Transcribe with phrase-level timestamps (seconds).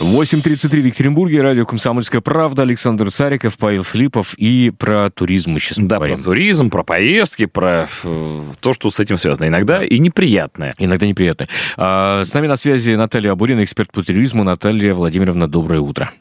[0.00, 5.78] 8.33 в Екатеринбурге, радио «Комсомольская правда», Александр Цариков, Павел Филиппов и про туризм мы сейчас
[5.78, 6.16] Да, поговорим.
[6.18, 9.46] про туризм, про поездки, про э, то, что с этим связано.
[9.48, 10.72] Иногда и неприятное.
[10.78, 11.48] Иногда неприятно.
[11.76, 14.44] А, с нами на связи Наталья Абурина, эксперт по туризму.
[14.44, 16.12] Наталья Владимировна, доброе утро.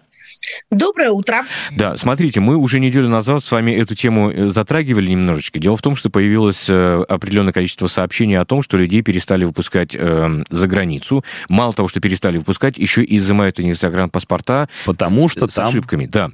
[0.72, 1.46] Доброе утро.
[1.76, 5.60] Да, смотрите, мы уже неделю назад с вами эту тему э, затрагивали немножечко.
[5.60, 9.96] Дело в том, что появилось э, определенное количество сообщений о том, что людей перестали выпускать
[9.96, 11.24] э, за границу.
[11.50, 15.68] Мало того, что перестали выпускать, еще и изымают у них загранпаспорта Потому что с там...
[15.68, 16.32] ошибками, да.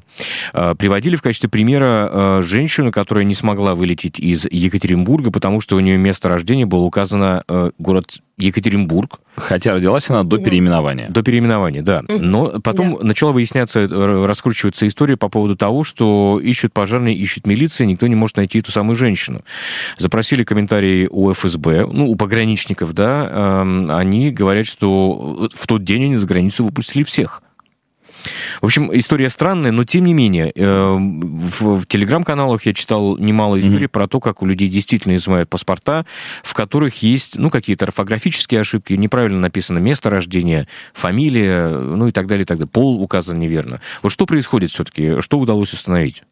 [0.53, 5.75] Э, Приводили в качестве примера э, женщину, которая не смогла вылететь из Екатеринбурга, потому что
[5.75, 11.09] у нее место рождения было указано э, город Екатеринбург Хотя родилась она до переименования.
[11.09, 12.03] до переименования, да.
[12.07, 17.85] Но потом начала выясняться, э, раскручиваться история по поводу того, что ищут пожарные, ищут милиция,
[17.85, 19.43] никто не может найти эту самую женщину.
[19.97, 26.05] Запросили комментарии у ФСБ, ну, у пограничников, да, эм, они говорят, что в тот день
[26.05, 27.42] они за границу выпустили всех.
[28.61, 33.59] В общем, история странная, но тем не менее, э, в, в телеграм-каналах я читал немало
[33.59, 36.05] историй про то, как у людей действительно изымают паспорта,
[36.43, 42.27] в которых есть, ну, какие-то орфографические ошибки, неправильно написано место рождения, фамилия, ну, и так
[42.27, 42.69] далее, и так далее.
[42.69, 43.81] Пол указан неверно.
[44.01, 45.21] Вот что происходит все-таки?
[45.21, 46.23] Что удалось установить?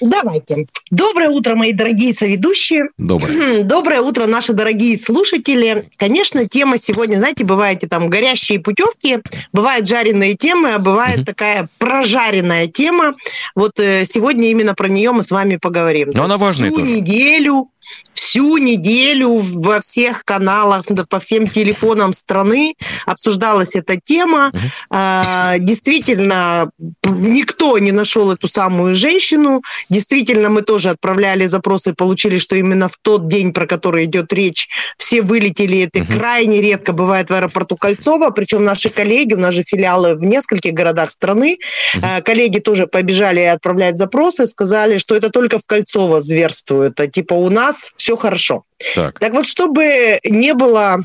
[0.00, 0.66] Давайте.
[0.90, 2.88] Доброе утро, мои дорогие соведущие.
[2.98, 3.62] Доброе.
[3.64, 5.88] Доброе утро, наши дорогие слушатели.
[5.96, 9.20] Конечно, тема сегодня, знаете, бывают и там горящие путевки,
[9.52, 11.24] бывают жареные темы, а бывает Мгм.
[11.26, 13.14] такая прожаренная тема.
[13.54, 16.08] Вот э, сегодня именно про нее мы с вами поговорим.
[16.08, 16.90] Но То она важная всю тоже.
[16.92, 17.68] неделю,
[18.12, 22.74] всю неделю во всех каналах, по всем телефонам страны
[23.06, 24.52] обсуждалась эта тема.
[24.90, 26.70] А, Действительно,
[27.04, 29.62] никто не нашел эту самую женщину.
[29.88, 34.68] Действительно, мы тоже отправляли запросы, получили, что именно в тот день, про который идет речь,
[34.98, 35.82] все вылетели.
[35.82, 36.18] Это Мгм.
[36.18, 38.30] крайне редко бывает в аэропорту Кольцова.
[38.30, 41.58] Причем наши коллеги, у нас же филиалы в нескольких городах страны,
[42.02, 46.98] а, коллеги тоже побежали отправлять запросы, сказали, что это только в Кольцово зверствует.
[47.00, 48.62] А типа у нас все хорошо.
[48.94, 49.18] Так.
[49.18, 50.98] Так вот, чтобы не было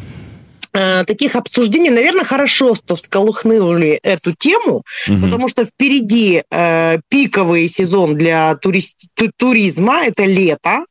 [0.73, 5.23] э, таких обсуждений, наверное, хорошо, что всколыхнули эту тему, Мгм.
[5.23, 10.85] потому что впереди э, пиковый сезон для турист- ту- туризма, это лето.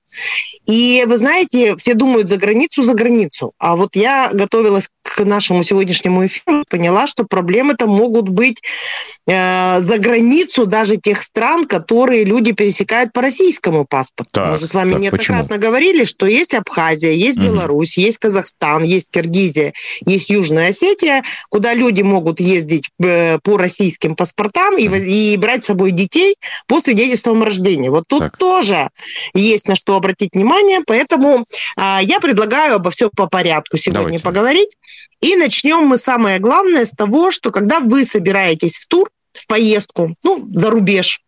[0.66, 3.52] И вы знаете, все думают за границу, за границу.
[3.58, 8.62] А вот я готовилась к нашему сегодняшнему эфиру, поняла, что проблемы-то могут быть
[9.26, 14.32] э, за границу даже тех стран, которые люди пересекают по российскому паспорту.
[14.32, 17.46] Так, Мы же с вами так, неоднократно говорили, что есть Абхазия, есть Мгм.
[17.46, 19.72] Беларусь, есть Казахстан, есть Киргизия,
[20.04, 25.68] есть Южная Осетия, куда люди могут ездить э, по российским паспортам и, и брать с
[25.68, 26.36] собой детей
[26.66, 27.90] по свидетельствам рождения.
[27.90, 28.36] Вот тут Так.
[28.36, 28.88] тоже
[29.34, 31.46] есть на что обратить внимание, поэтому
[31.76, 34.24] а, я предлагаю обо всем по порядку сегодня Давайте.
[34.24, 34.70] поговорить.
[35.20, 40.14] И начнем мы самое главное с того, что когда вы собираетесь в тур, в поездку,
[40.24, 41.20] ну, за рубеж,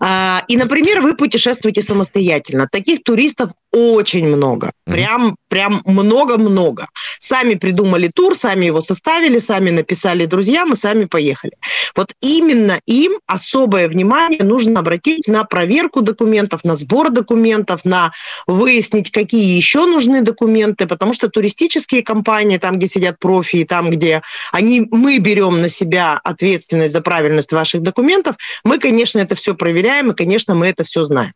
[0.00, 2.68] а, и, например, вы путешествуете самостоятельно.
[2.70, 4.72] Таких туристов очень много.
[4.84, 6.88] Прям, прям много-много.
[7.18, 11.52] Сами придумали тур, сами его составили, сами написали друзьям и сами поехали.
[11.94, 18.12] Вот именно им особое внимание нужно обратить на проверку документов, на сбор документов, на
[18.46, 23.90] выяснить, какие еще нужны документы, потому что туристические компании, там, где сидят профи, и там,
[23.90, 29.54] где они, мы берем на себя ответственность за правильность ваших документов, мы, конечно, это все
[29.54, 31.32] проверяем, и, конечно, мы это все знаем.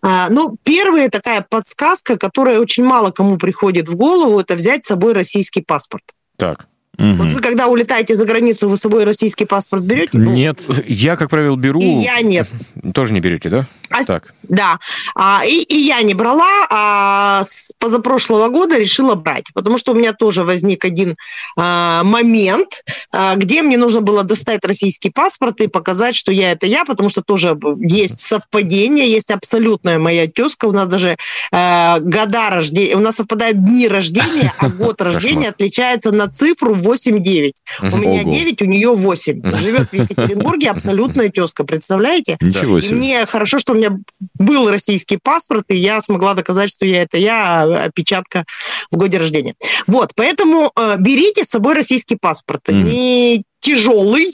[0.00, 4.88] А, Ну, первая такая подсказка, которая очень мало кому приходит в голову, это взять с
[4.88, 6.04] собой российский паспорт.
[6.36, 6.66] Так.
[6.98, 7.16] Мгм.
[7.16, 10.18] Вот вы, когда улетаете за границу, вы с собой российский паспорт берете?
[10.18, 10.60] Ну, Нет.
[10.86, 11.80] Я, как правило, беру...
[11.80, 12.48] И я нет.
[12.94, 13.66] Тоже не берете, да?
[13.92, 14.34] А Так.
[14.42, 14.78] Да,
[15.14, 19.94] а, и, и я не брала, а с позапрошлого года решила брать, потому что у
[19.94, 21.16] меня тоже возник один
[21.56, 26.66] а, момент, а, где мне нужно было достать российский паспорт и показать, что я это
[26.66, 31.16] я, потому что тоже есть совпадение, есть абсолютная моя тезка, у нас даже
[31.52, 37.52] а, года рождения, у нас совпадают дни рождения, а год рождения отличается на цифру 8-9.
[37.82, 38.30] У меня Ого.
[38.30, 39.38] 9, у нее 8.
[39.38, 39.58] Мгм.
[39.58, 42.36] Живет в Екатеринбурге абсолютная тезка, представляете?
[42.40, 42.96] Ничего И себе.
[42.96, 43.98] мне хорошо, что у меня
[44.38, 48.44] был российский паспорт, и я смогла доказать, что я это я, а опечатка
[48.90, 49.54] в годе рождения.
[49.86, 52.68] Вот, поэтому э, берите с собой российский паспорт.
[52.68, 54.26] Не тяжелый,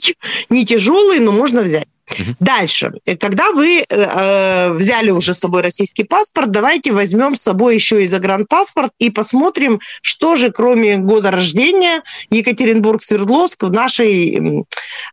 [0.49, 1.87] не тяжелый, но можно взять.
[2.11, 2.35] Угу.
[2.39, 2.91] Дальше.
[3.19, 8.07] Когда вы э, взяли уже с собой российский паспорт, давайте возьмем с собой еще и
[8.07, 12.01] загранпаспорт и посмотрим, что же кроме года рождения
[12.31, 14.59] Екатеринбург-Свердловск в, нашей, э,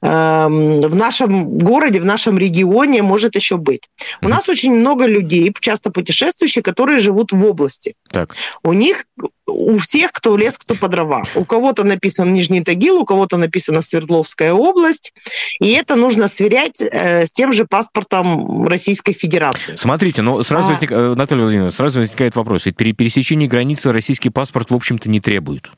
[0.02, 3.88] в нашем городе, в нашем регионе может еще быть.
[4.22, 7.94] У нас очень много людей, часто путешествующих, которые живут в области.
[8.10, 8.34] Так.
[8.62, 9.04] У них
[9.46, 11.24] у всех, кто лес, кто по дрова.
[11.34, 15.12] У кого-то написано Нижний Тагил, у кого-то написано Свердловская область,
[15.60, 19.76] и это нужно сверять э, с тем же паспортом Российской Федерации.
[19.76, 20.70] Смотрите, но сразу, а...
[20.72, 20.92] возник...
[20.92, 25.20] Э, Наталья Владимировна, сразу возникает вопрос, ведь при пересечении границы российский паспорт, в общем-то, не
[25.20, 25.70] требует.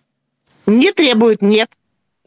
[0.66, 1.68] Не требует, нет.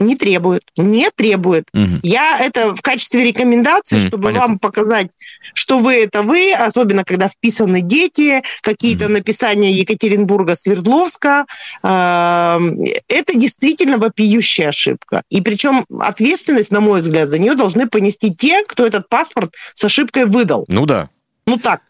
[0.01, 0.63] Не требует.
[0.77, 1.65] Не требует.
[1.74, 2.00] Угу.
[2.03, 4.48] Я это в качестве рекомендации, угу, чтобы понятно.
[4.48, 5.07] вам показать,
[5.53, 9.13] что вы это вы, особенно когда вписаны дети, какие-то угу.
[9.13, 11.45] написания Екатеринбурга, Свердловска.
[11.83, 12.59] Э,
[13.07, 15.24] это действительно вопиющая ошибка.
[15.30, 19.83] И причем ответственность, на мой взгляд, за нее должны понести те, кто этот паспорт с
[19.83, 20.65] ошибкой выдал.
[20.68, 21.09] Ну да.
[21.47, 21.81] Ну так,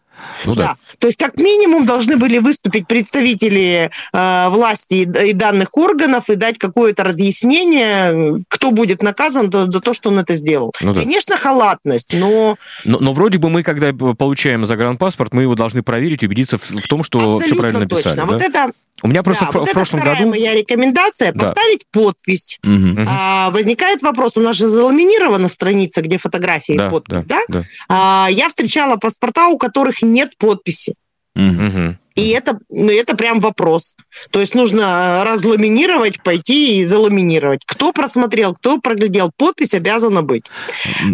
[0.44, 0.62] ну, да.
[0.62, 0.76] да.
[0.98, 6.34] То есть как минимум должны были выступить представители э, власти и, и данных органов и
[6.34, 10.72] дать какое-то разъяснение, кто будет наказан за то, что он это сделал.
[10.80, 11.00] Ну, да.
[11.00, 12.56] Конечно, халатность, но...
[12.84, 12.98] но...
[13.00, 17.02] Но вроде бы мы, когда получаем загранпаспорт, мы его должны проверить, убедиться в, в том,
[17.02, 18.10] что Абсолютно все правильно точно.
[18.10, 18.16] написали.
[18.16, 18.26] Да?
[18.26, 18.72] Вот это
[19.02, 20.28] у меня просто да, в, вот в прошлом году...
[20.28, 21.46] моя рекомендация да.
[21.46, 22.58] поставить подпись.
[22.62, 23.00] Угу.
[23.08, 27.40] А, возникает вопрос, у нас же заламинирована страница, где фотография да, и подпись, да?
[27.48, 27.60] да?
[27.60, 27.64] да.
[27.88, 30.94] А, я встречала паспорта, у которых нет подписи.
[31.34, 31.96] Угу.
[32.14, 33.96] И это, ну, это прям вопрос.
[34.30, 37.64] То есть нужно разламинировать, пойти и заламинировать.
[37.66, 40.44] Кто просмотрел, кто проглядел, подпись обязана быть.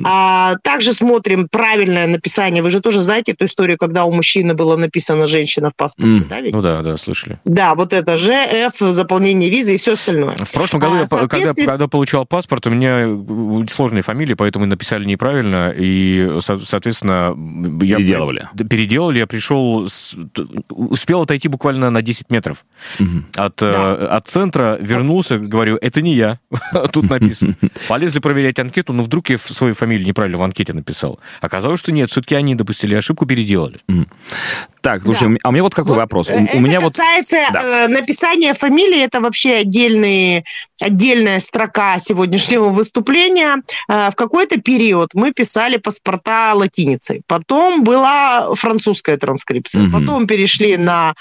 [0.05, 2.63] А, также смотрим правильное написание.
[2.63, 6.29] Вы же тоже знаете эту историю, когда у мужчины было написано «женщина» в паспорте, mm.
[6.29, 6.53] да ведь?
[6.53, 7.41] Ну да, да, слышали.
[7.45, 10.37] Да, вот это же, F, заполнение визы и все остальное.
[10.39, 11.55] В прошлом году, а, соответственно...
[11.55, 13.09] когда, когда получал паспорт, у меня
[13.73, 17.35] сложные фамилии, поэтому написали неправильно, и, соответственно...
[17.81, 18.49] Переделывали.
[18.59, 19.87] Я, переделали, я пришел
[20.89, 22.65] успел отойти буквально на 10 метров
[22.99, 23.25] угу.
[23.37, 23.97] от, да.
[23.99, 26.41] э, от центра, вернулся, говорю, это не я,
[26.93, 27.55] тут написано.
[27.89, 31.21] Полезли проверять анкету, но вдруг я свою фамилию неправильно в анкете написал.
[31.41, 33.81] Оказалось, что нет, все-таки они допустили ошибку, переделали.
[34.81, 35.37] Так, слушай, да.
[35.43, 36.29] а у меня вот какой вот вопрос.
[36.29, 37.53] У, это у меня касается вот...
[37.53, 37.85] да.
[37.85, 40.45] Э, написания фамилии, это вообще отдельный,
[40.81, 43.63] отдельная строка сегодняшнего выступления.
[43.89, 49.93] Э, в какой-то период мы писали паспорта латиницей, потом была французская транскрипция, угу.
[49.93, 51.15] потом перешли на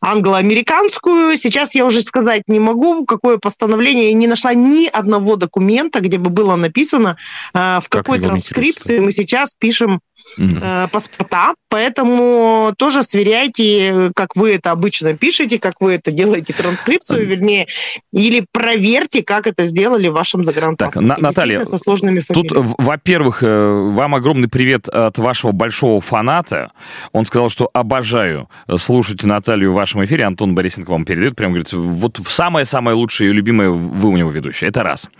[0.00, 1.36] англо-американскую.
[1.36, 4.08] Сейчас я уже сказать не могу, какое постановление.
[4.08, 7.16] Я не нашла ни одного документа, где бы было написано,
[7.54, 10.00] э, в какой транскрипции мы сейчас пишем
[10.38, 10.88] mm-hmm.
[10.88, 17.66] паспорта, поэтому тоже сверяйте, как вы это обычно пишете, как вы это делаете транскрипцию, вернее,
[18.12, 21.08] или проверьте, как это сделали в вашем загранпаспорте.
[21.08, 22.48] Так, Наталья, со сложными фамилиями.
[22.48, 26.72] тут, во-первых, э, вам огромный привет от вашего большого фаната.
[27.12, 30.24] Он сказал, что обожаю слушать Наталью в вашем эфире.
[30.24, 34.66] Антон Борисенко вам передает, прям говорит, вот самое-самое лучшее и любимое вы у него ведущая.
[34.66, 35.10] Это раз.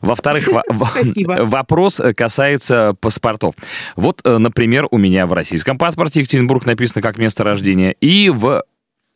[0.00, 3.54] Во-вторых, вопрос касается паспортов.
[3.96, 8.62] Вот, например, Например, у меня в российском паспорте Екатеринбург написано как место рождения, и в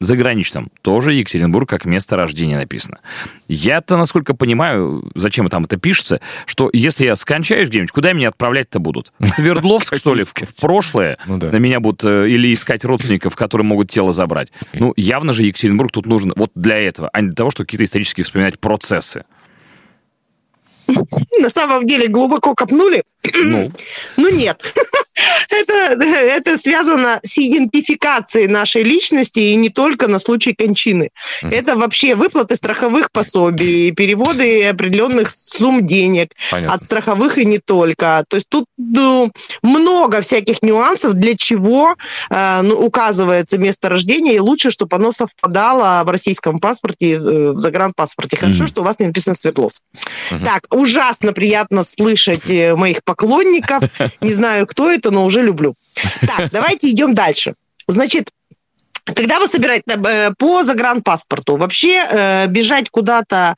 [0.01, 2.99] заграничном тоже Екатеринбург как место рождения написано.
[3.47, 8.81] Я-то, насколько понимаю, зачем там это пишется, что если я скончаюсь где-нибудь, куда меня отправлять-то
[8.81, 9.13] будут?
[9.21, 11.17] В Свердловск, что ли, в прошлое?
[11.29, 11.37] Ну.
[11.37, 14.51] На меня будут э, или искать родственников, которые могут тело забрать.
[14.73, 17.85] Ну, явно же Екатеринбург тут нужен вот для этого, а не для того, чтобы какие-то
[17.85, 19.23] исторические вспоминать процессы.
[21.39, 23.05] На самом деле глубоко копнули.
[23.35, 23.71] Ну,
[24.17, 24.63] ну нет.
[25.51, 31.11] это, это связано с идентификацией нашей личности и не только на случай кончины.
[31.43, 31.55] Mm.
[31.55, 36.75] Это вообще выплаты страховых пособий, переводы определенных сумм денег Понятно.
[36.75, 38.25] от страховых и не только.
[38.29, 41.95] То есть тут ну, много всяких нюансов, для чего
[42.31, 47.59] э, ну, указывается место рождения, и лучше, чтобы оно совпадало в российском паспорте, э, в
[47.59, 48.37] загранпаспорте.
[48.37, 48.69] Хорошо, mm.
[48.69, 49.83] что у вас не написано Свердловск.
[50.31, 50.45] Mm-hmm.
[50.45, 53.16] Так, ужасно приятно слышать э, моих поклонников.
[54.21, 55.75] Не знаю, кто это, но уже люблю.
[56.21, 57.55] Так, давайте идем дальше.
[57.89, 58.31] Значит,
[59.15, 63.55] когда вы собираете э, по загранпаспорту, вообще э, бежать куда-то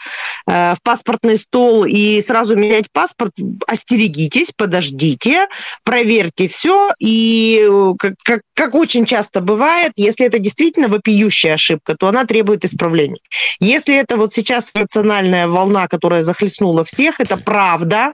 [0.47, 3.33] э, в паспортный стол и сразу менять паспорт,
[3.67, 5.47] остерегитесь, подождите,
[5.85, 6.91] проверьте все.
[7.01, 7.67] И
[7.99, 13.21] как, как, как очень часто бывает, если это действительно вопиющая ошибка, то она требует исправления.
[13.61, 18.13] Если это вот сейчас национальная волна, которая захлестнула всех, это правда,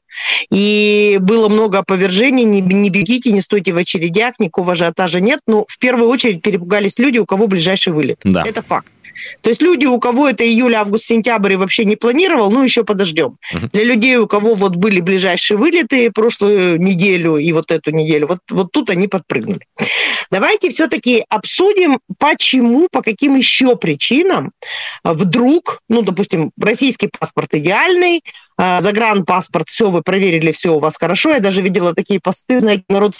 [0.50, 5.64] и было много опровержений, не, не бегите, не стойте в очередях, никакого ажиотажа нет, но
[5.68, 8.20] в первую очередь перепугались люди, у кого ближайший вылет.
[8.22, 8.44] Да.
[8.46, 8.92] Это факт.
[9.40, 12.84] То есть люди, у кого это июль, август, сентябрь и вообще не планировал, ну, еще
[12.84, 13.38] подождем.
[13.54, 13.68] Угу.
[13.72, 18.38] Для людей, у кого вот были ближайшие вылеты прошлую неделю и вот эту неделю, вот,
[18.50, 19.66] вот тут они подпрыгнули.
[20.30, 24.52] Давайте все-таки обсудим, почему, по каким еще причинам
[25.04, 28.22] вдруг, ну, допустим, российский паспорт идеальный,
[28.56, 31.30] а, загранпаспорт, все, вы проверили, все у вас хорошо.
[31.30, 33.14] Я даже видела такие посты, знаете, народ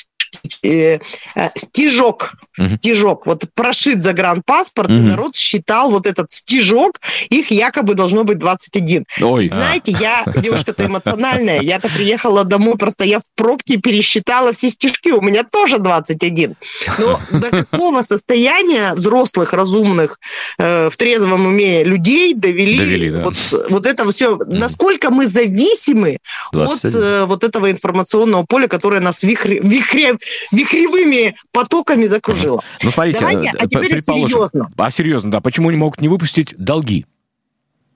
[0.63, 0.99] э,
[1.37, 2.77] э, стежок, uh-huh.
[2.77, 4.99] стежок, вот прошит загранпаспорт, uh-huh.
[4.99, 9.05] и народ считал вот этот стежок, их якобы должно быть 21.
[9.23, 9.51] Ой.
[9.51, 15.21] Знаете, я девушка-то эмоциональная, я-то приехала домой, просто я в пробке пересчитала все стежки, у
[15.21, 16.55] меня тоже 21.
[16.99, 20.19] Но до какого состояния взрослых, разумных,
[20.59, 23.25] э, в трезвом уме людей довели, довели да.
[23.25, 23.35] вот,
[23.71, 24.45] вот это все, uh-huh.
[24.47, 26.19] насколько мы зависимы
[26.53, 26.99] 21.
[26.99, 30.17] от э, вот этого информационного поля, которое нас вихре, вихре,
[30.53, 32.63] вихревыми потоками закружило.
[32.83, 34.71] Ну, смотрите, Давайте, а теперь серьезно.
[34.77, 35.41] А серьезно, да.
[35.41, 37.07] Почему не могут не выпустить долги?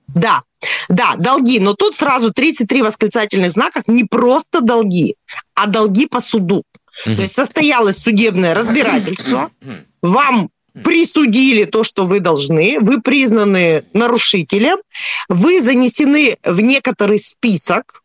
[0.08, 0.42] Да,
[0.88, 1.60] да, долги.
[1.60, 3.82] Но тут сразу 33 восклицательных знака.
[3.86, 5.16] Не просто долги,
[5.54, 6.64] а долги по суду.
[7.06, 7.16] Угу.
[7.16, 9.50] То есть состоялось судебное разбирательство.
[10.02, 10.50] Вам
[10.84, 14.78] присудили то, что вы должны, вы признаны нарушителем,
[15.28, 18.02] вы занесены в некоторый список,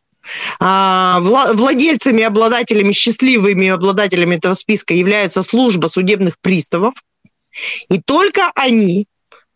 [0.60, 6.94] Владельцами, обладателями, счастливыми обладателями этого списка являются служба судебных приставов.
[7.90, 9.08] И только они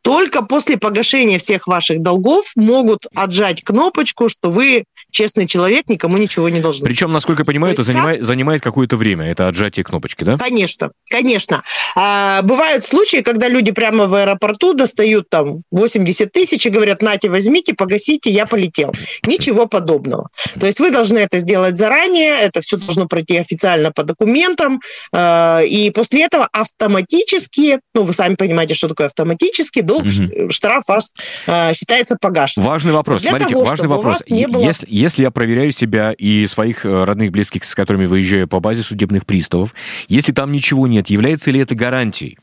[0.07, 6.47] только после погашения всех ваших долгов могут отжать кнопочку, что вы честный человек, никому ничего
[6.47, 6.85] не должны.
[6.85, 8.25] Причем, насколько я понимаю, это занимает, как...
[8.25, 10.37] занимает какое-то время, это отжатие кнопочки, да?
[10.37, 11.61] Конечно, конечно.
[11.97, 17.29] А, бывают случаи, когда люди прямо в аэропорту достают там 80 тысяч и говорят, нате,
[17.29, 18.93] возьмите, погасите, я полетел.
[19.25, 20.29] Ничего подобного.
[20.57, 24.79] То есть вы должны это сделать заранее, это все должно пройти официально по документам,
[25.11, 30.49] а, и после этого автоматически, ну, вы сами понимаете, что такое автоматически, долг, угу.
[30.51, 31.05] штраф ваш
[31.47, 32.67] э, считается погашенным.
[32.67, 33.21] Важный вопрос.
[33.21, 34.23] Для Смотрите, того, важный вопрос.
[34.29, 34.61] Было...
[34.61, 38.83] Если, если я проверяю себя и своих э, родных, близких, с которыми выезжаю по базе
[38.83, 39.73] судебных приставов,
[40.07, 42.37] если там ничего нет, является ли это гарантией?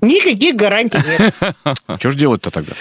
[0.00, 1.34] Никаких гарантий нет.
[1.98, 2.72] Что же делать-то тогда?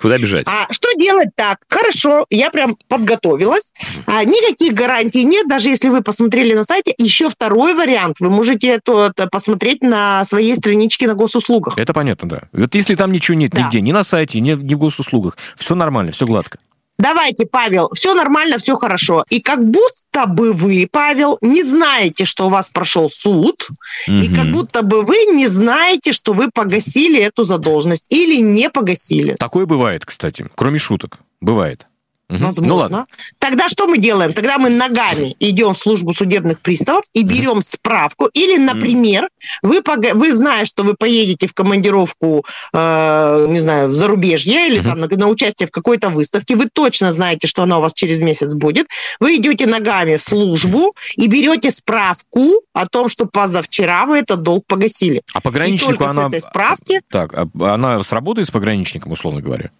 [0.00, 0.46] Куда бежать?
[0.48, 1.58] А что делать так?
[1.68, 3.72] Хорошо, я прям подготовилась.
[4.06, 6.94] А, никаких гарантий нет, даже если вы посмотрели на сайте.
[6.98, 8.16] Еще второй вариант.
[8.20, 11.78] Вы можете это, посмотреть на своей страничке на госуслугах.
[11.78, 12.42] Это понятно, да.
[12.52, 13.62] Вот если там ничего нет да.
[13.62, 16.58] нигде, ни на сайте, ни, ни в госуслугах, все нормально, все гладко.
[16.98, 19.24] Давайте, Павел, все нормально, все хорошо.
[19.28, 23.68] И как будто бы вы, Павел, не знаете, что у вас прошел суд,
[24.08, 24.16] угу.
[24.16, 29.34] и как будто бы вы не знаете, что вы погасили эту задолженность или не погасили.
[29.34, 31.18] Такое бывает, кстати, кроме шуток.
[31.40, 31.86] Бывает.
[32.28, 32.38] Угу.
[32.38, 32.68] Возможно.
[32.68, 33.06] Ну, ладно.
[33.38, 34.32] Тогда что мы делаем?
[34.32, 37.62] Тогда мы ногами идем в службу судебных приставов и берем угу.
[37.62, 38.26] справку.
[38.32, 39.28] Или, например,
[39.62, 39.80] вы,
[40.14, 44.88] вы зная, что вы поедете в командировку, э, не знаю, в зарубежье или угу.
[44.88, 48.20] там на, на участие в какой-то выставке, вы точно знаете, что она у вас через
[48.20, 48.88] месяц будет.
[49.20, 54.64] Вы идете ногами в службу и берете справку о том, что позавчера вы этот долг
[54.66, 55.22] погасили.
[55.32, 56.24] А пограничнику она...
[56.24, 57.00] с этой справки...
[57.08, 59.70] Так, а она сработает с пограничником, условно говоря?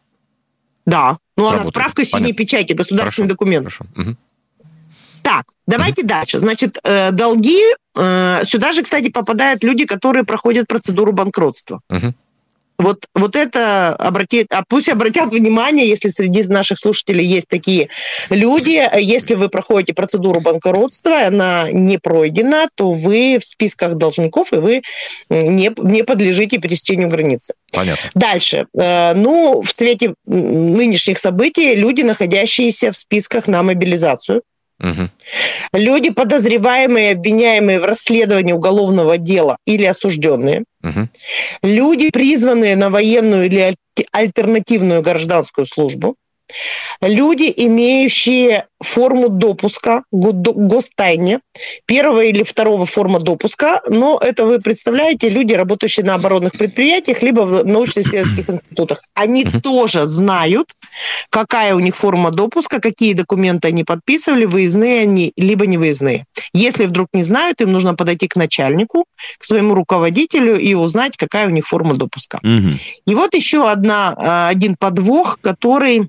[0.85, 1.19] Да.
[1.37, 3.35] Ну, она справка с синей печати, государственный Хорошо.
[3.35, 3.67] документ.
[3.67, 3.87] Хорошо.
[3.97, 4.17] Угу.
[5.23, 6.09] Так, давайте угу.
[6.09, 6.39] дальше.
[6.39, 7.61] Значит, э, долги.
[7.97, 11.81] Э, сюда же, кстати, попадают люди, которые проходят процедуру банкротства.
[11.91, 12.15] Угу.
[12.79, 17.89] Вот, вот это обратит, а пусть обратят внимание, если среди наших слушателей есть такие
[18.31, 24.57] люди, если вы проходите процедуру банкротства, она не пройдена, то вы в списках должников, и
[24.57, 24.83] вы
[25.31, 27.55] не, не подлежите пересечению границы.
[27.73, 28.11] Понятно.
[28.15, 28.67] Дальше.
[28.79, 34.43] Э, ну, в свете нынешних событий люди, находящиеся в списках на мобилизацию,
[34.81, 35.09] Угу.
[35.73, 40.65] Люди, подозреваемые, обвиняемые в расследовании уголовного дела или осужденные.
[40.83, 41.09] Угу.
[41.63, 43.77] Люди, призванные на военную или
[44.13, 46.17] альтернативную гражданскую службу
[47.01, 51.41] люди, имеющие форму допуска гостайне,
[51.87, 57.41] первого или второго форма допуска, но это вы представляете, люди, работающие на оборонных предприятиях, либо
[57.41, 60.73] в научно-исследовательских институтах, они тоже знают,
[61.31, 66.27] какая у них форма допуска, какие документы они подписывали, выездные они, либо не выездные.
[66.53, 69.07] Если вдруг не знают, им нужно подойти к начальнику,
[69.39, 72.41] к своему руководителю и узнать, какая у них форма допуска.
[73.07, 76.09] И вот еще одна, а, один подвох, который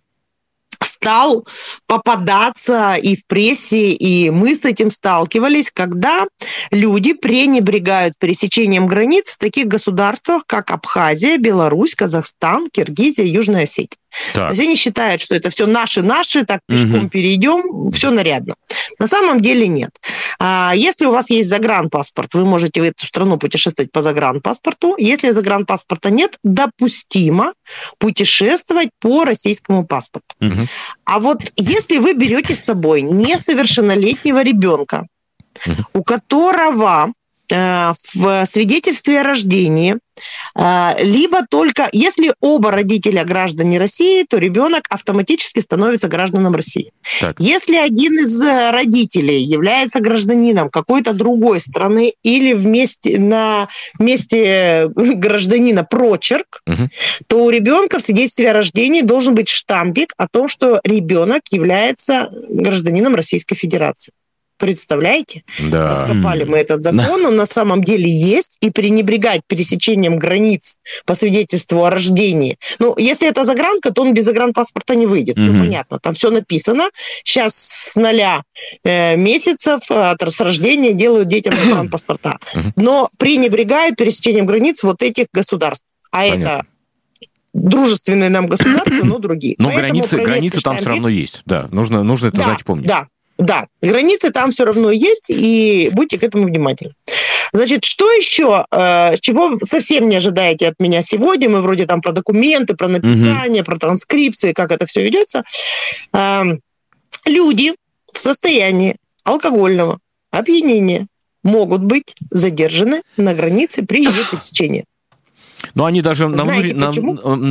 [0.83, 1.47] стал
[1.87, 6.25] попадаться и в прессе, и мы с этим сталкивались, когда
[6.71, 13.97] люди пренебрегают пересечением границ в таких государствах, как Абхазия, Беларусь, Казахстан, Киргизия, Южная Осетия.
[14.33, 14.47] Так.
[14.47, 17.09] То есть они считают, что это все наши-наши, так пешком угу.
[17.09, 18.55] перейдем, все нарядно.
[18.99, 19.91] На самом деле нет.
[20.39, 24.95] А, если у вас есть загранпаспорт, вы можете в эту страну путешествовать по загранпаспорту.
[24.97, 27.53] Если загранпаспорта нет, допустимо
[27.97, 30.35] путешествовать по российскому паспорту.
[30.41, 30.67] Угу.
[31.05, 35.07] А вот если вы берете с собой несовершеннолетнего ребенка,
[35.93, 37.11] у которого
[37.49, 39.97] в свидетельстве о рождении,
[40.55, 46.91] э, либо только, если оба родителя граждане России, то ребенок автоматически становится гражданом России.
[47.21, 47.39] Так.
[47.39, 53.67] Если один из родителей является гражданином какой-то другой страны или вместе, на
[53.99, 56.89] месте гражданина прочерк, угу.
[57.27, 62.29] то у ребенка в свидетельстве о рождении должен быть штампик о том, что ребенок является
[62.49, 64.11] гражданином Российской Федерации.
[64.57, 65.43] Представляете?
[65.59, 65.91] Да.
[65.91, 71.83] Раскопали мы этот закон, он на самом деле есть, и пренебрегать пересечением границ по свидетельству
[71.83, 72.57] о рождении.
[72.79, 76.89] Ну, если это загранка, то он без загранпаспорта не выйдет, все понятно, там все написано.
[77.23, 78.43] Сейчас с нуля
[78.83, 82.39] э, месяцев от, с рождения делают детям загранпаспорта.
[82.75, 85.85] Но пренебрегают пересечением границ вот этих государств.
[86.11, 86.41] А понятно.
[86.41, 86.65] это
[87.53, 89.55] дружественные нам государства, но другие.
[89.57, 92.87] Но границы, границы там все равно есть, да, нужно, нужно это да, знать помнить.
[92.87, 96.93] Да, да, границы там все равно есть, и будьте к этому внимательны.
[97.53, 101.49] Значит, что еще, э, чего совсем не ожидаете от меня сегодня?
[101.49, 103.71] Мы вроде там про документы, про написание, угу.
[103.71, 105.43] про транскрипции, как это все ведется.
[106.13, 106.61] Эм,
[107.25, 107.73] люди
[108.11, 109.99] в состоянии алкогольного
[110.31, 111.07] опьянения
[111.43, 114.85] могут быть задержаны на границе при ее пересечении.
[115.77, 116.73] Но они даже на внутри...
[116.73, 116.91] на...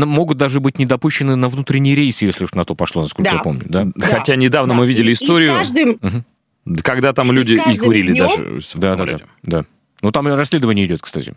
[0.04, 3.36] могут даже быть недопущены на внутренний рейс, если уж на то пошло, насколько да.
[3.36, 3.62] я помню.
[3.66, 3.86] Да?
[3.94, 4.06] Да.
[4.06, 4.80] Хотя недавно да.
[4.80, 5.90] мы видели и, историю, и каждым...
[5.90, 6.76] угу.
[6.82, 8.26] когда там люди и курили днем...
[8.26, 8.60] даже.
[8.74, 9.64] Да, да, да, да.
[10.02, 11.34] Ну, там расследование идет, кстати.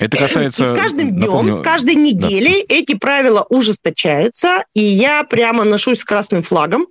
[0.00, 0.64] Это касается...
[0.64, 2.74] И с каждым днем, напомню, с каждой неделей да.
[2.74, 6.86] эти правила ужесточаются, и я прямо ношусь с красным флагом,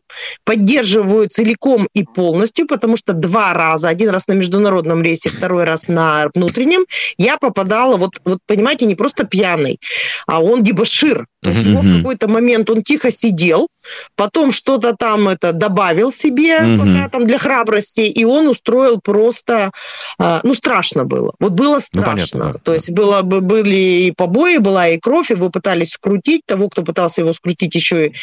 [0.45, 5.89] поддерживаю целиком и полностью, потому что два раза, один раз на международном рейсе, второй раз
[5.89, 6.86] на внутреннем,
[7.17, 9.79] я попадала, вот, вот понимаете, не просто пьяный,
[10.25, 11.25] а он дебошир.
[11.43, 11.81] То есть uh-huh.
[11.81, 13.67] в какой-то момент он тихо сидел,
[14.15, 16.79] потом что-то там это добавил себе, uh-huh.
[16.79, 19.71] пока там для храбрости, и он устроил просто,
[20.17, 21.33] а, ну, страшно было.
[21.39, 22.00] Вот было ну, страшно.
[22.00, 22.59] Ну, понятно, да.
[22.63, 26.41] То есть было, были и побои, была и кровь, его пытались скрутить.
[26.45, 28.13] Того, кто пытался его скрутить, еще и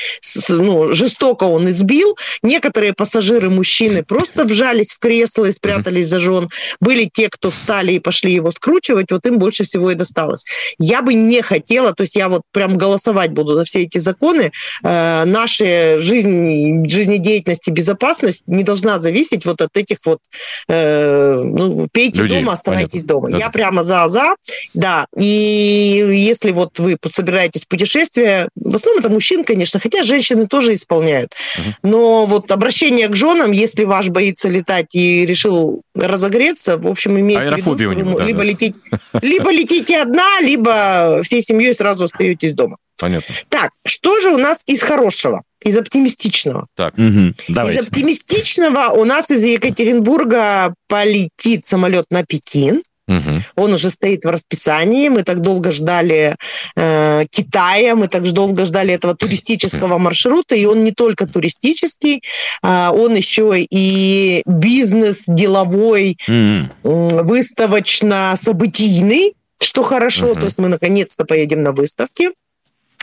[0.48, 2.16] ну, жестоко он избил.
[2.42, 6.48] Некоторые пассажиры, мужчины, просто вжались в кресло и спрятались за жен.
[6.80, 10.44] Были те, кто встали и пошли его скручивать, вот им больше всего и досталось.
[10.78, 12.76] Я бы не хотела, то есть я вот прям
[13.10, 14.52] голосовать буду за все эти законы.
[14.82, 20.20] Э, наша жизнь, жизнедеятельность и безопасность не должна зависеть вот от этих вот,
[20.68, 23.08] э, ну, пейте Людей, дома, оставайтесь понятно.
[23.08, 23.30] дома.
[23.30, 23.38] Да.
[23.38, 24.34] Я прямо за-за.
[24.74, 30.46] Да, и если вот вы собираетесь в путешествие, в основном это мужчин, конечно, хотя женщины
[30.46, 31.32] тоже исполняют.
[31.58, 37.18] uh Но вот обращение к женам, если ваш боится летать и решил разогреться, в общем,
[37.18, 38.44] имейте в виду, него, да, либо, да.
[38.44, 38.74] Лететь,
[39.22, 42.76] либо летите одна, либо всей семьей сразу остаетесь дома.
[43.00, 43.34] Понятно.
[43.48, 45.42] Так, что же у нас из хорошего?
[45.62, 46.66] Из оптимистичного.
[46.74, 52.82] Так, угу, из оптимистичного у нас из Екатеринбурга полетит самолет на Пекин.
[53.10, 53.42] Угу.
[53.56, 55.08] Он уже стоит в расписании.
[55.08, 56.36] Мы так долго ждали
[56.76, 62.22] э, Китая, мы так долго ждали этого туристического маршрута, и он не только туристический,
[62.62, 66.34] э, он еще и бизнес деловой, угу.
[66.34, 70.28] э, выставочно-событийный, что хорошо.
[70.28, 70.40] Угу.
[70.40, 72.30] То есть мы наконец-то поедем на выставки.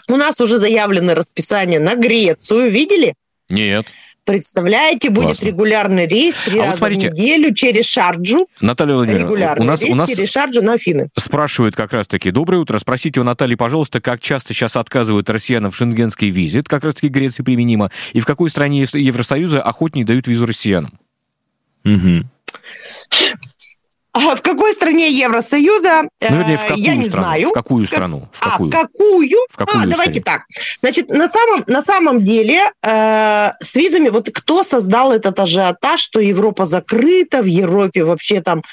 [0.08, 2.72] У нас уже заявлены расписание на Грецию.
[2.72, 3.14] Видели?
[3.50, 3.88] Нет.
[4.28, 5.46] Представляете, будет Классно.
[5.46, 8.48] регулярный рейс три а раза вот смотрите, в неделю через Шарджу.
[8.60, 11.08] Наталья Владимировна, у нас, рейс у нас через Шарджу на Афины.
[11.18, 15.78] Спрашивают как раз-таки, доброе утро, спросите у Натальи, пожалуйста, как часто сейчас отказывают россиянам в
[15.78, 20.46] шенгенской визе, это как раз-таки Греции применимо, и в какой стране Евросоюза охотнее дают визу
[20.46, 21.00] россиянам?
[21.86, 22.26] Угу.
[24.14, 26.04] А в какой стране Евросоюза?
[26.22, 27.24] Ну, вернее, в э, какую я не страну?
[27.24, 27.50] знаю.
[27.50, 28.28] В какую страну?
[28.32, 28.70] В какую?
[28.74, 29.38] А, в какую?
[29.50, 30.42] В какую а, давайте так.
[30.82, 36.20] Значит, на самом, на самом деле э, с визами, вот кто создал этот ажиотаж, что
[36.20, 38.64] Европа закрыта, в Европе вообще там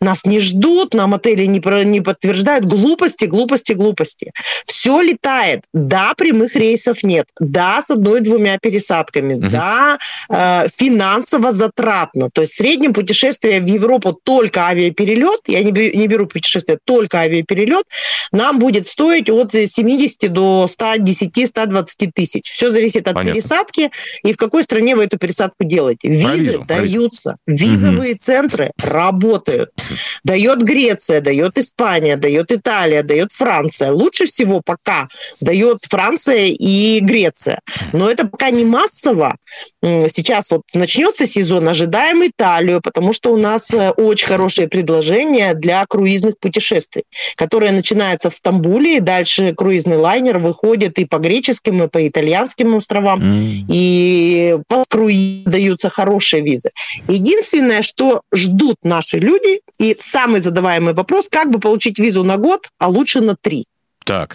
[0.00, 2.66] нас не ждут, нам отели не, не подтверждают.
[2.66, 4.32] Глупости, глупости, глупости.
[4.66, 5.62] Все летает.
[5.72, 7.26] Да, прямых рейсов нет.
[7.38, 9.34] Да, с одной-двумя пересадками.
[9.34, 9.48] Угу.
[9.48, 9.98] Да,
[10.28, 12.28] э, финансово затратно.
[12.30, 16.78] То есть в среднем путешествие в Европу только авиа авиаперелет, я не не беру путешествие,
[16.84, 17.84] только авиаперелет,
[18.32, 22.50] нам будет стоить от 70 до 110-120 тысяч.
[22.50, 23.40] Все зависит от Понятно.
[23.40, 23.90] пересадки
[24.22, 26.08] и в какой стране вы эту пересадку делаете.
[26.08, 28.20] Визы визу, даются, визовые угу.
[28.20, 29.70] центры работают.
[30.24, 33.92] Дает Греция, дает Испания, дает Италия, дает Франция.
[33.92, 35.08] Лучше всего пока
[35.40, 37.60] дает Франция и Греция.
[37.92, 39.36] Но это пока не массово.
[39.82, 45.84] Сейчас вот начнется сезон, ожидаем Италию, потому что у нас э, очень хорошее предложение для
[45.86, 47.04] круизных путешествий,
[47.36, 52.74] которые начинаются в Стамбуле, и дальше круизный лайнер выходит и по греческим, и по итальянским
[52.76, 53.66] островам, mm.
[53.68, 56.70] и по круиз даются хорошие визы.
[57.08, 62.68] Единственное, что ждут наши люди, и самый задаваемый вопрос, как бы получить визу на год,
[62.78, 63.66] а лучше на три.
[64.10, 64.34] Так.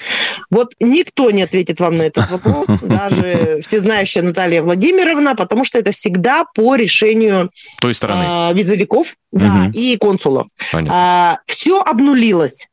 [0.49, 5.91] Вот никто не ответит вам на этот вопрос, даже всезнающая Наталья Владимировна, потому что это
[5.91, 9.43] всегда по решению той стороны э, визовиков угу.
[9.43, 10.47] да, и консулов.
[10.73, 12.69] Э, все обнулилось.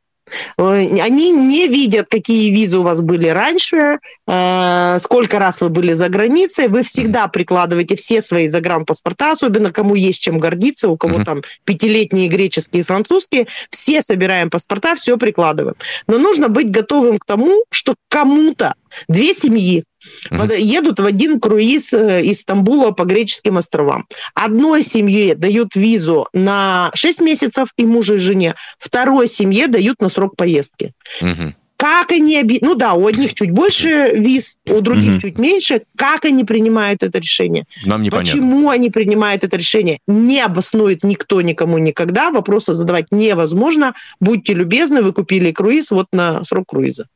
[0.58, 0.62] Э,
[1.00, 6.08] они не видят, какие визы у вас были раньше, э, сколько раз вы были за
[6.08, 6.68] границей.
[6.68, 12.28] Вы всегда прикладываете все свои загранпаспорта, особенно кому есть чем гордиться, у кого там пятилетние
[12.28, 13.46] греческие и французские.
[13.70, 15.76] Все собираем паспорта, все прикладываем.
[16.06, 18.74] Но нужно быть готовым к тому, что кому-то
[19.08, 19.84] две семьи
[20.30, 20.52] Угу.
[20.54, 24.06] Едут в один круиз э, из Стамбула по греческим островам.
[24.34, 30.08] Одной семье дают визу на 6 месяцев и мужу и жене, второй семье дают на
[30.08, 30.92] срок поездки.
[31.20, 31.54] Угу.
[31.82, 32.58] Как они оби...
[32.60, 35.20] Ну да, у одних чуть больше виз, у других угу.
[35.20, 35.82] чуть меньше.
[35.96, 37.64] Как они принимают это решение?
[37.84, 38.30] Нам непонятно.
[38.30, 39.98] Почему они принимают это решение?
[40.06, 42.30] Не обоснует никто никому никогда.
[42.30, 43.94] Вопросы задавать невозможно.
[44.20, 47.08] Будьте любезны, вы купили круиз вот на срок круиза.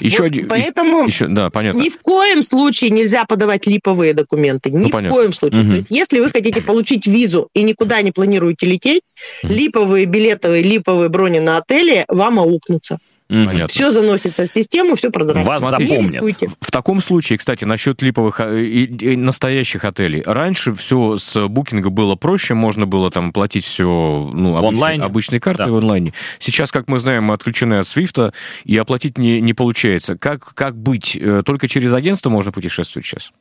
[0.00, 0.48] Еще вот один.
[0.48, 1.78] Поэтому еще, да, понятно.
[1.78, 4.72] ни в коем случае нельзя подавать липовые документы.
[4.72, 5.16] Ни ну, в понятно.
[5.16, 5.62] коем случае.
[5.62, 5.70] Угу.
[5.70, 9.02] То есть, если вы хотите получить визу и никуда не планируете лететь,
[9.44, 9.52] угу.
[9.52, 12.98] липовые билетовые, липовые брони на отеле вам аукнутся.
[13.28, 13.66] Понятно.
[13.66, 15.44] Все заносится в систему, все прозрачно.
[15.44, 16.22] Вас запомнят.
[16.60, 20.22] В таком случае, кстати, насчет липовых э, и, и настоящих отелей.
[20.24, 25.04] Раньше все с букинга было проще, можно было там платить все ну, обычной, онлайне.
[25.04, 25.72] обычной картой да.
[25.72, 26.14] в онлайне.
[26.38, 28.32] Сейчас, как мы знаем, мы отключены от Свифта,
[28.64, 30.16] и оплатить не, не получается.
[30.16, 31.16] Как, как быть?
[31.20, 33.32] Э, только через агентство можно путешествовать сейчас?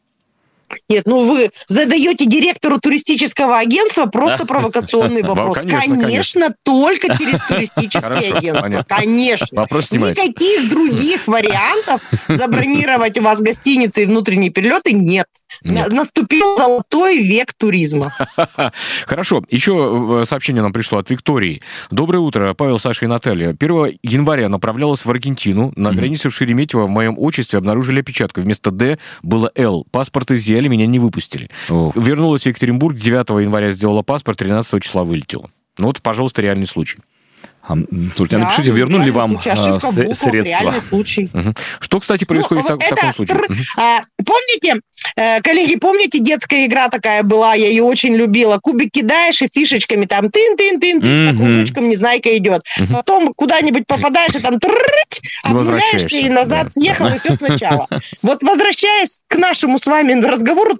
[0.89, 5.59] Нет, ну вы задаете директору туристического агентства просто провокационный вопрос.
[5.59, 8.85] Конечно, только через туристические агентства.
[8.87, 9.61] Конечно.
[9.61, 15.27] Вопрос Никаких других вариантов забронировать у вас гостиницы и внутренние перелеты нет.
[15.61, 18.13] Наступил золотой век туризма.
[19.05, 19.43] Хорошо.
[19.49, 21.61] Еще э, сообщение нам пришло от Виктории.
[21.91, 23.55] Доброе утро, Павел, Саша и Наталья.
[23.59, 25.73] 1 января направлялась в Аргентину.
[25.75, 28.41] На границе в Шереметьево в моем отчестве обнаружили опечатку.
[28.41, 29.85] Вместо «Д» было «Л».
[29.91, 31.49] Паспорт изъяли изъяли, меня не выпустили.
[31.69, 31.95] Ох.
[31.95, 35.49] Вернулась в Екатеринбург, 9 января сделала паспорт, 13 числа вылетела.
[35.77, 36.97] Ну вот, пожалуйста, реальный случай.
[37.67, 39.79] Слушайте, да, напишите, вернули ли вам а,
[40.13, 40.79] средства?
[40.79, 41.29] Случай.
[41.33, 41.53] Угу.
[41.79, 43.37] Что, кстати, происходит ну, в, это, в таком случае?
[43.77, 44.81] А, помните,
[45.15, 48.59] э, коллеги, помните, детская игра такая была, я ее очень любила.
[48.59, 51.37] Кубик кидаешь и фишечками там тын-тын-тын, угу.
[51.37, 52.61] по кружочкам незнайка идет.
[52.79, 52.93] Угу.
[52.93, 54.59] Потом куда-нибудь попадаешь и там
[55.43, 56.69] обнуляешься и назад да.
[56.69, 57.87] съехал, и все сначала.
[58.21, 60.77] Вот возвращаясь к нашему с вами разговору,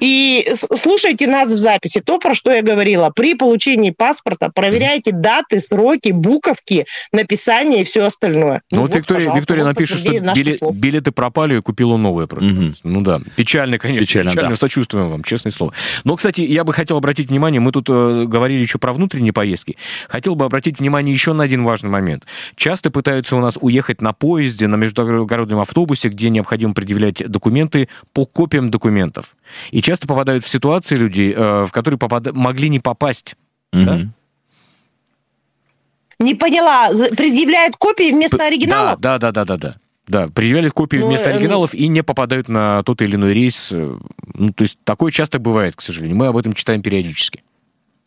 [0.00, 2.00] и слушайте нас в записи.
[2.00, 3.10] То, про что я говорила.
[3.14, 8.62] При получении паспорта проверяйте даты, сроки, сроки, буковки, написание и все остальное.
[8.70, 12.50] Ну, ну вот, Виктория, Виктория напишет, что билет, билеты пропали и купила новые просто.
[12.50, 12.74] Угу.
[12.84, 14.06] Ну да, печально, конечно.
[14.06, 14.56] Печально, печально да.
[14.56, 15.72] сочувствуем вам, честное слово.
[16.04, 19.76] Но, кстати, я бы хотел обратить внимание, мы тут э, говорили еще про внутренние поездки.
[20.08, 22.24] Хотел бы обратить внимание еще на один важный момент.
[22.56, 28.26] Часто пытаются у нас уехать на поезде, на междугородном автобусе, где необходимо предъявлять документы по
[28.26, 29.36] копиям документов.
[29.70, 32.32] И часто попадают в ситуации люди, э, в которые попад...
[32.34, 33.36] могли не попасть.
[33.72, 33.84] Угу.
[33.84, 34.08] Да?
[36.20, 39.00] Не поняла, предъявляют копии вместо оригиналов?
[39.00, 39.76] Да, да, да, да, да.
[40.08, 43.70] Да, предъявляют копии ну, вместо э, оригиналов и не попадают на тот или иной рейс.
[43.70, 46.16] Ну, то есть такое часто бывает, к сожалению.
[46.16, 47.42] Мы об этом читаем периодически.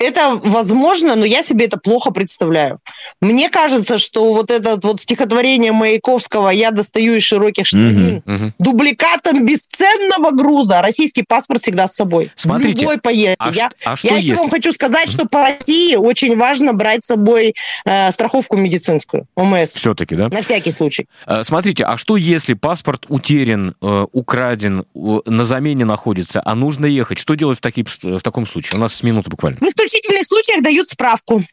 [0.01, 2.79] Это возможно, но я себе это плохо представляю.
[3.21, 8.53] Мне кажется, что вот это вот стихотворение Маяковского «Я достаю из широких штанин» угу, угу.
[8.57, 10.81] дубликатом бесценного груза.
[10.81, 12.31] Российский паспорт всегда с собой.
[12.35, 13.45] Смотрите, в любой поездке.
[13.45, 17.07] А я а я еще вам хочу сказать, что по России очень важно брать с
[17.07, 17.53] собой
[17.85, 19.73] э, страховку медицинскую, ОМС.
[19.73, 20.29] Все-таки, да?
[20.29, 21.07] На всякий случай.
[21.27, 26.87] Э, смотрите, а что если паспорт утерян, э, украден, э, на замене находится, а нужно
[26.87, 27.19] ехать?
[27.19, 28.79] Что делать в, такие, в таком случае?
[28.79, 29.59] У нас минута буквально.
[29.61, 31.43] Вы исключительных случаях дают справку.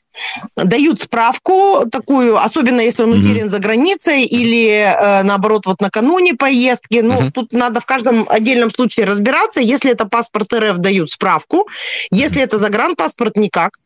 [0.56, 3.50] Дают справку такую, особенно если он утерян mm-hmm.
[3.50, 6.98] за границей или, э, наоборот, вот накануне поездки.
[6.98, 7.30] Ну, mm-hmm.
[7.30, 9.60] тут надо в каждом отдельном случае разбираться.
[9.60, 11.68] Если это паспорт РФ, дают справку.
[12.10, 13.78] Если это загранпаспорт, никак.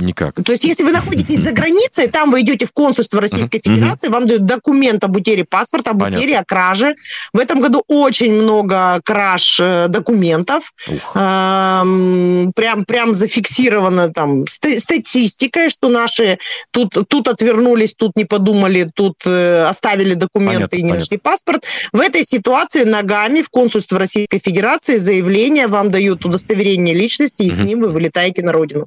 [0.00, 0.34] Никак.
[0.42, 4.26] То есть, если вы находитесь за границей, там вы идете в консульство Российской Федерации, вам
[4.26, 6.94] дают документ об утере паспорта, об утере, о краже.
[7.32, 10.72] В этом году очень много краж э, документов.
[11.12, 16.38] Прям, прям зафиксировано там статистикой, что наши
[16.70, 21.00] тут, тут отвернулись, тут не подумали, тут э, оставили документы понятно, и не понятно.
[21.00, 21.64] нашли паспорт.
[21.92, 27.58] В этой ситуации ногами в консульство Российской Федерации заявление, вам дают удостоверение личности, и с
[27.58, 28.86] ним вы вылетаете на родину.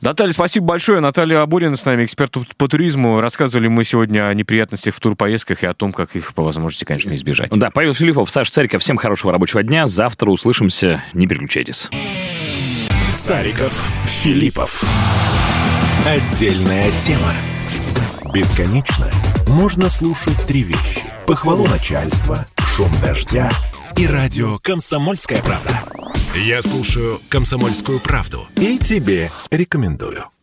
[0.00, 1.00] Наталья, спасибо большое.
[1.00, 3.20] Наталья Абурина с нами, эксперт по туризму.
[3.20, 7.14] Рассказывали мы сегодня о неприятностях в турпоездках и о том, как их по возможности, конечно,
[7.14, 7.50] избежать.
[7.50, 8.82] Да, Павел Филиппов, Саша Цариков.
[8.82, 9.86] Всем хорошего рабочего дня.
[9.86, 11.02] Завтра услышимся.
[11.12, 11.90] Не переключайтесь.
[13.10, 13.72] Сариков,
[14.06, 14.84] Филиппов.
[16.06, 17.32] Отдельная тема.
[18.34, 19.10] Бесконечно
[19.48, 21.02] можно слушать три вещи.
[21.26, 23.50] Похвалу начальства, шум дождя
[23.96, 25.84] и радио «Комсомольская правда».
[26.34, 30.34] Я слушаю «Комсомольскую правду» и тебе рекомендую.